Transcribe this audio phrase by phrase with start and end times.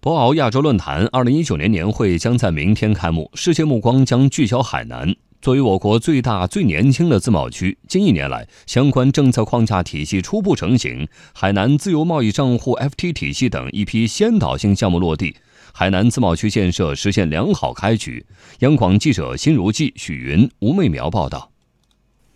[0.00, 5.12] 博鳌亚洲论坛二零一九年年会将在明天开幕，世界目光将聚焦海南。
[5.42, 15.34] 作为我国最大、最年轻的自贸区，近一年来相关政策框架体系初步成型，海南自由贸易账户 FT 体系等一批先导性项目落地，
[15.72, 18.24] 海南自贸区建设实现良好开局。
[18.60, 21.50] 央广记者辛如记、许云、吴媚苗报道。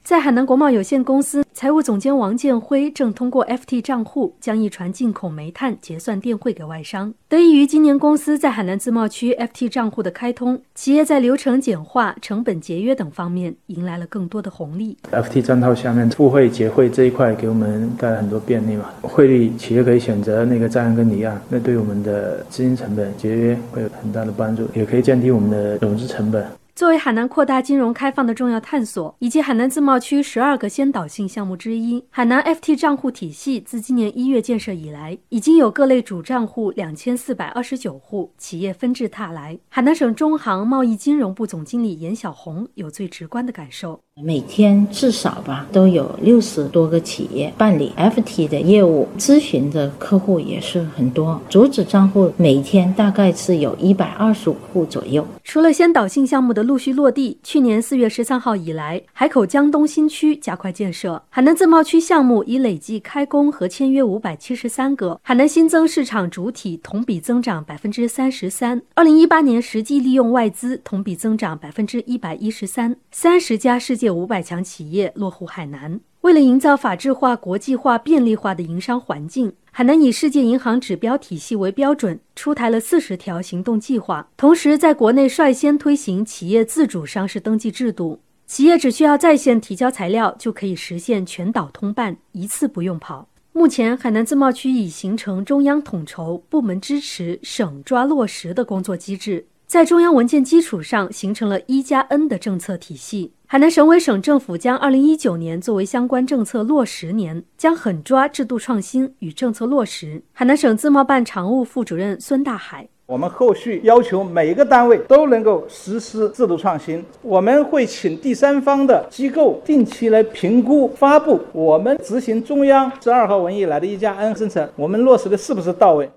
[0.04, 7.14] 在海南国贸有限公司，财务总监王建辉正通过 FT 账户将一船进口煤炭结算电汇给外商。
[7.28, 14.98] 得益于今年公司在海南自贸区 FT 账户的开通，企业在流程简化、成本节约等方面迎来了更多的红利。
[15.12, 26.44] FT 账号下面付汇结汇这一块给我们带来很多便利嘛，汇率企业可以选择那个在岸跟离岸，那对我们的资金成本节约会有很大的帮助，也可以降低我们的融资成本。
[26.74, 39.58] 作为海南扩大金融开放的重要探索，以及海南自贸区十二个先导性项目之一，海南 FT 账户体系自今年一月建设以来，已经有各类主账户两千四百二十九户，企业纷至沓来。
[39.68, 44.00] 海南省中行贸易金融部总经理严小红有最直观的感受。
[44.22, 51.38] 每天至少吧都有六十多个企业办理 FT 的业务，咨询的客户也是很多。
[51.50, 55.26] 主旨账户每天大概是有一百二十五户左右。
[55.44, 68.80] 除了先导性项目的陆续落地，去年四月十三号以来，海口江东新区加快建设，海南自贸区项目已累计开工和签约五百七十三个，海南新增市场主体同比增长百分之三十三。
[68.94, 76.00] 二零一八年实际利用外资同比增长百分之一百一十三，三十家世界五百强企业落户海南。
[76.22, 84.28] 为了营造法治化、国际化、便利化的营商环境，海南以世界银行指标体系为标准，出台了四十条行动计划。
[84.36, 93.26] 同时，在国内率先推行企业自主上市登记制度，企业只需要在线提交材料，就可以实现全岛通办，一次不用跑。
[93.52, 99.44] 目前，海南自贸区已形成中央统筹、部门支持、省抓落实的工作机制。
[99.66, 103.32] 在中央文件基础上，形成了一加 N 的政策体系。
[103.52, 110.22] 海南省委省政府将二零一九年作为相关政策落实年，将狠抓制度创新与政策落实。
[110.32, 126.10] 海南省自贸办常务副主任孙大海：我们后续要求每一个单位都能够实施制度创新，我们会请第三方的机构定期来评估发布我们执行中央十二号文以来的一加 N 政策，我们落实的是不是到位。